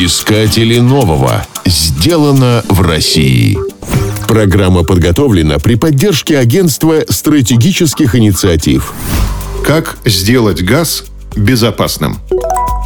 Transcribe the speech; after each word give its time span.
Искатели 0.00 0.78
нового. 0.78 1.44
Сделано 1.66 2.62
в 2.68 2.82
России. 2.82 3.58
Программа 4.28 4.84
подготовлена 4.84 5.58
при 5.58 5.74
поддержке 5.74 6.38
Агентства 6.38 7.02
стратегических 7.08 8.14
инициатив. 8.14 8.92
Как 9.66 9.98
сделать 10.04 10.62
газ 10.62 11.02
безопасным? 11.34 12.18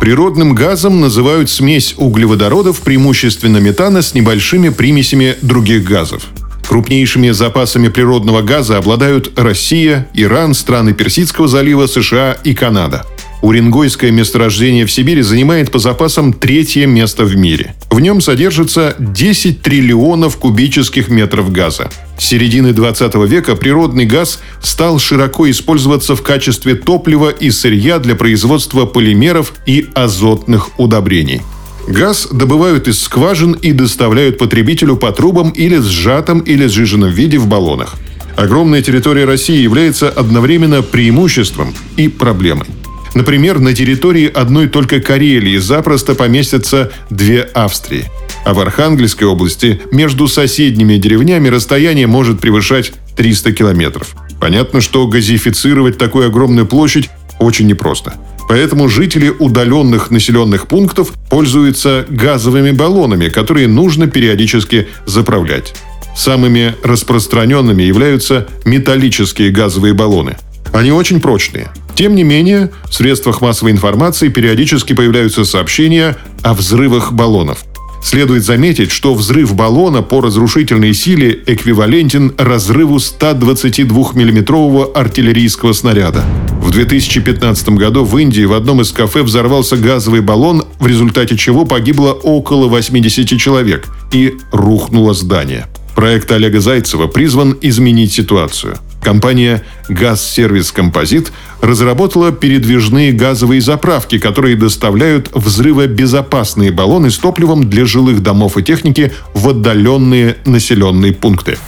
Природным 0.00 0.54
газом 0.54 1.02
называют 1.02 1.50
смесь 1.50 1.92
углеводородов, 1.98 2.80
преимущественно 2.80 3.58
метана, 3.58 4.00
с 4.00 4.14
небольшими 4.14 4.70
примесями 4.70 5.36
других 5.42 5.84
газов. 5.84 6.22
Крупнейшими 6.66 7.28
запасами 7.32 7.88
природного 7.88 8.40
газа 8.40 8.78
обладают 8.78 9.38
Россия, 9.38 10.08
Иран, 10.14 10.54
страны 10.54 10.94
Персидского 10.94 11.46
залива, 11.46 11.86
США 11.86 12.38
и 12.42 12.54
Канада. 12.54 13.04
Уренгойское 13.42 14.12
месторождение 14.12 14.86
в 14.86 14.92
Сибири 14.92 15.22
занимает 15.22 15.72
по 15.72 15.80
запасам 15.80 16.32
третье 16.32 16.86
место 16.86 17.24
в 17.24 17.36
мире. 17.36 17.74
В 17.90 17.98
нем 17.98 18.20
содержится 18.20 18.94
10 19.00 19.62
триллионов 19.62 20.36
кубических 20.36 21.08
метров 21.08 21.50
газа. 21.50 21.90
С 22.18 22.24
середины 22.24 22.72
20 22.72 23.14
века 23.28 23.56
природный 23.56 24.06
газ 24.06 24.38
стал 24.62 25.00
широко 25.00 25.50
использоваться 25.50 26.14
в 26.14 26.22
качестве 26.22 26.76
топлива 26.76 27.30
и 27.30 27.50
сырья 27.50 27.98
для 27.98 28.14
производства 28.14 28.86
полимеров 28.86 29.54
и 29.66 29.88
азотных 29.92 30.78
удобрений. 30.78 31.42
Газ 31.88 32.28
добывают 32.30 32.86
из 32.86 33.00
скважин 33.00 33.54
и 33.54 33.72
доставляют 33.72 34.38
потребителю 34.38 34.96
по 34.96 35.10
трубам 35.10 35.50
или 35.50 35.78
сжатом 35.78 36.38
или 36.38 36.66
сжиженном 36.66 37.10
виде 37.10 37.38
в 37.38 37.48
баллонах. 37.48 37.96
Огромная 38.36 38.82
территория 38.82 39.24
России 39.24 39.60
является 39.60 40.08
одновременно 40.08 40.82
преимуществом 40.82 41.74
и 41.96 42.06
проблемой. 42.06 42.68
Например, 43.14 43.58
на 43.58 43.74
территории 43.74 44.30
одной 44.32 44.68
только 44.68 45.00
Карелии 45.00 45.58
запросто 45.58 46.14
поместятся 46.14 46.90
две 47.10 47.42
Австрии. 47.42 48.06
А 48.44 48.54
в 48.54 48.60
Архангельской 48.60 49.26
области 49.26 49.80
между 49.92 50.28
соседними 50.28 50.96
деревнями 50.96 51.48
расстояние 51.48 52.06
может 52.06 52.40
превышать 52.40 52.92
300 53.16 53.52
километров. 53.52 54.16
Понятно, 54.40 54.80
что 54.80 55.06
газифицировать 55.06 55.98
такую 55.98 56.26
огромную 56.26 56.66
площадь 56.66 57.10
очень 57.38 57.66
непросто. 57.66 58.14
Поэтому 58.48 58.88
жители 58.88 59.28
удаленных 59.28 60.10
населенных 60.10 60.66
пунктов 60.66 61.12
пользуются 61.30 62.04
газовыми 62.08 62.70
баллонами, 62.72 63.28
которые 63.28 63.68
нужно 63.68 64.08
периодически 64.08 64.88
заправлять. 65.06 65.74
Самыми 66.16 66.74
распространенными 66.82 67.82
являются 67.82 68.48
металлические 68.64 69.50
газовые 69.50 69.94
баллоны. 69.94 70.36
Они 70.72 70.90
очень 70.90 71.20
прочные– 71.20 71.70
тем 71.94 72.14
не 72.14 72.24
менее, 72.24 72.70
в 72.88 72.94
средствах 72.94 73.40
массовой 73.40 73.72
информации 73.72 74.28
периодически 74.28 74.92
появляются 74.92 75.44
сообщения 75.44 76.16
о 76.42 76.54
взрывах 76.54 77.12
баллонов. 77.12 77.64
Следует 78.02 78.44
заметить, 78.44 78.90
что 78.90 79.14
взрыв 79.14 79.54
баллона 79.54 80.02
по 80.02 80.20
разрушительной 80.20 80.92
силе 80.92 81.40
эквивалентен 81.46 82.34
разрыву 82.36 82.98
122 82.98 84.12
миллиметрового 84.14 84.90
артиллерийского 84.92 85.72
снаряда. 85.72 86.24
В 86.60 86.72
2015 86.72 87.68
году 87.70 88.04
в 88.04 88.18
Индии 88.18 88.44
в 88.44 88.54
одном 88.54 88.80
из 88.80 88.90
кафе 88.90 89.22
взорвался 89.22 89.76
газовый 89.76 90.20
баллон, 90.20 90.64
в 90.80 90.86
результате 90.86 91.36
чего 91.36 91.64
погибло 91.64 92.12
около 92.12 92.66
80 92.66 93.38
человек 93.38 93.86
и 94.10 94.34
рухнуло 94.50 95.14
здание. 95.14 95.66
Проект 95.94 96.32
Олега 96.32 96.60
Зайцева 96.60 97.06
призван 97.06 97.56
изменить 97.60 98.12
ситуацию– 98.12 98.78
Компания 99.02 99.62
«Газсервис 99.88 100.70
Композит» 100.70 101.32
разработала 101.60 102.30
передвижные 102.30 103.12
газовые 103.12 103.60
заправки, 103.60 104.18
которые 104.18 104.56
доставляют 104.56 105.30
взрывобезопасные 105.34 106.70
баллоны 106.70 107.10
с 107.10 107.18
топливом 107.18 107.68
для 107.68 107.84
жилых 107.84 108.22
домов 108.22 108.56
и 108.56 108.62
техники 108.62 109.12
в 109.34 109.48
отдаленные 109.48 110.36
населенные 110.44 111.12
пункты. 111.12 111.58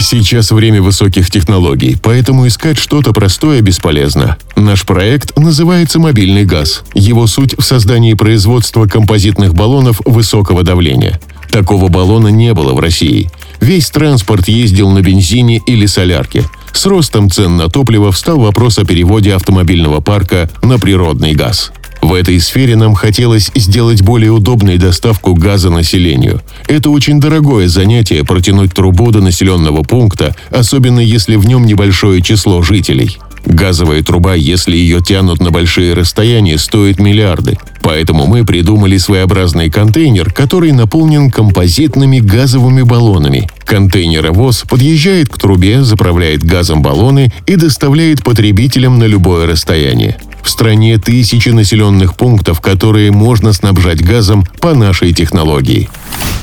Сейчас 0.00 0.50
время 0.50 0.82
высоких 0.82 1.30
технологий, 1.30 1.96
поэтому 2.02 2.48
искать 2.48 2.76
что-то 2.76 3.12
простое 3.12 3.60
бесполезно. 3.60 4.36
Наш 4.56 4.84
проект 4.84 5.38
называется 5.38 6.00
«Мобильный 6.00 6.44
газ». 6.44 6.82
Его 6.92 7.28
суть 7.28 7.54
в 7.56 7.62
создании 7.62 8.14
производства 8.14 8.86
композитных 8.86 9.54
баллонов 9.54 10.00
высокого 10.04 10.64
давления. 10.64 11.20
Такого 11.50 11.88
баллона 11.88 12.28
не 12.28 12.52
было 12.52 12.72
в 12.72 12.80
России. 12.80 13.30
Весь 13.62 13.90
транспорт 13.90 14.48
ездил 14.48 14.90
на 14.90 15.02
бензине 15.02 15.62
или 15.64 15.86
солярке. 15.86 16.42
С 16.72 16.84
ростом 16.84 17.30
цен 17.30 17.56
на 17.56 17.68
топливо 17.68 18.10
встал 18.10 18.40
вопрос 18.40 18.76
о 18.78 18.84
переводе 18.84 19.36
автомобильного 19.36 20.00
парка 20.00 20.50
на 20.64 20.80
природный 20.80 21.34
газ. 21.34 21.70
В 22.02 22.12
этой 22.12 22.40
сфере 22.40 22.74
нам 22.74 22.94
хотелось 22.94 23.52
сделать 23.54 24.02
более 24.02 24.32
удобной 24.32 24.78
доставку 24.78 25.34
газа 25.34 25.70
населению. 25.70 26.42
Это 26.66 26.90
очень 26.90 27.20
дорогое 27.20 27.68
занятие 27.68 28.24
протянуть 28.24 28.74
трубу 28.74 29.12
до 29.12 29.20
населенного 29.20 29.84
пункта, 29.84 30.34
особенно 30.50 30.98
если 30.98 31.36
в 31.36 31.46
нем 31.46 31.64
небольшое 31.64 32.20
число 32.20 32.62
жителей. 32.62 33.16
Газовая 33.44 34.02
труба, 34.02 34.34
если 34.34 34.76
ее 34.76 35.00
тянут 35.00 35.40
на 35.40 35.50
большие 35.50 35.94
расстояния, 35.94 36.58
стоит 36.58 36.98
миллиарды. 36.98 37.58
Поэтому 37.82 38.26
мы 38.26 38.44
придумали 38.44 38.96
своеобразный 38.98 39.70
контейнер, 39.70 40.32
который 40.32 40.72
наполнен 40.72 41.30
композитными 41.30 42.20
газовыми 42.20 42.82
баллонами. 42.82 43.48
Контейнеровоз 43.64 44.62
подъезжает 44.68 45.28
к 45.28 45.38
трубе, 45.38 45.82
заправляет 45.82 46.44
газом 46.44 46.82
баллоны 46.82 47.32
и 47.46 47.56
доставляет 47.56 48.22
потребителям 48.22 48.98
на 48.98 49.04
любое 49.04 49.46
расстояние. 49.46 50.16
В 50.42 50.50
стране 50.50 50.98
тысячи 50.98 51.48
населенных 51.50 52.16
пунктов, 52.16 52.60
которые 52.60 53.10
можно 53.10 53.52
снабжать 53.52 54.04
газом 54.04 54.44
по 54.60 54.74
нашей 54.74 55.12
технологии. 55.12 55.88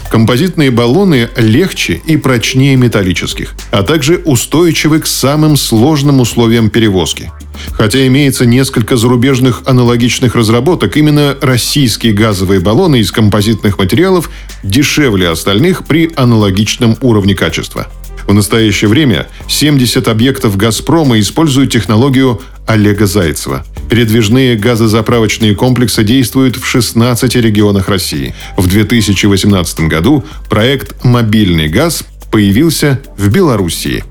Композитные 0.09 0.71
баллоны 0.71 1.29
легче 1.35 2.01
и 2.05 2.17
прочнее 2.17 2.75
металлических, 2.75 3.53
а 3.69 3.83
также 3.83 4.17
устойчивы 4.25 4.99
к 5.01 5.07
самым 5.07 5.55
сложным 5.55 6.19
условиям 6.19 6.71
перевозки. 6.71 7.31
Хотя 7.73 8.07
имеется 8.07 8.45
несколько 8.45 8.97
зарубежных 8.97 9.63
аналогичных 9.65 10.35
разработок, 10.35 10.97
именно 10.97 11.37
российские 11.41 12.13
газовые 12.13 12.59
баллоны 12.59 12.99
из 12.99 13.11
композитных 13.11 13.77
материалов 13.77 14.31
дешевле 14.63 15.29
остальных 15.29 15.85
при 15.85 16.11
аналогичном 16.15 16.97
уровне 17.01 17.35
качества. 17.35 17.87
В 18.25 18.33
настоящее 18.33 18.89
время 18.89 19.27
70 19.47 20.07
объектов 20.07 20.57
«Газпрома» 20.57 21.19
используют 21.19 21.71
технологию 21.71 22.41
Олега 22.67 23.05
Зайцева. 23.05 23.65
Передвижные 23.89 24.55
газозаправочные 24.55 25.55
комплексы 25.55 26.03
действуют 26.03 26.57
в 26.57 26.65
16 26.65 27.35
регионах 27.35 27.89
России. 27.89 28.35
В 28.55 28.67
2018 28.67 29.81
году 29.81 30.23
проект 30.47 31.03
«Мобильный 31.03 31.67
газ» 31.67 32.03
появился 32.31 33.01
в 33.17 33.29
Белоруссии. 33.29 34.03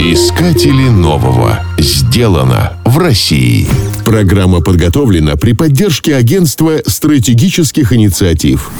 Искатели 0.00 0.88
нового. 0.88 1.60
Сделано 1.78 2.72
в 2.86 2.96
России. 2.96 3.68
Программа 4.06 4.62
подготовлена 4.62 5.36
при 5.36 5.52
поддержке 5.52 6.16
Агентства 6.16 6.80
стратегических 6.86 7.92
инициатив. 7.92 8.70